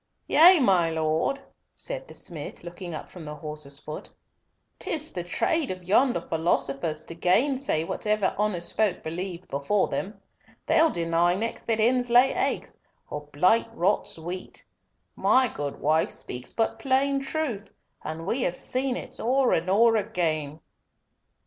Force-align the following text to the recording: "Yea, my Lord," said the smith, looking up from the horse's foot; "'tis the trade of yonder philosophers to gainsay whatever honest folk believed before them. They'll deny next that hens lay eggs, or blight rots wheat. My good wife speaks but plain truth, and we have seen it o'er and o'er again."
"Yea, 0.27 0.59
my 0.59 0.89
Lord," 0.89 1.39
said 1.75 2.07
the 2.07 2.15
smith, 2.15 2.63
looking 2.63 2.95
up 2.95 3.07
from 3.07 3.23
the 3.23 3.35
horse's 3.35 3.79
foot; 3.79 4.09
"'tis 4.79 5.11
the 5.11 5.23
trade 5.23 5.69
of 5.69 5.87
yonder 5.87 6.19
philosophers 6.21 7.05
to 7.05 7.13
gainsay 7.13 7.83
whatever 7.83 8.33
honest 8.35 8.75
folk 8.75 9.03
believed 9.03 9.47
before 9.47 9.89
them. 9.89 10.19
They'll 10.65 10.89
deny 10.89 11.35
next 11.35 11.65
that 11.67 11.77
hens 11.79 12.09
lay 12.09 12.33
eggs, 12.33 12.77
or 13.11 13.27
blight 13.27 13.67
rots 13.75 14.17
wheat. 14.17 14.65
My 15.15 15.47
good 15.47 15.79
wife 15.79 16.09
speaks 16.09 16.51
but 16.51 16.79
plain 16.79 17.19
truth, 17.19 17.71
and 18.03 18.25
we 18.25 18.41
have 18.41 18.55
seen 18.55 18.97
it 18.97 19.19
o'er 19.19 19.53
and 19.53 19.69
o'er 19.69 19.95
again." 19.97 20.61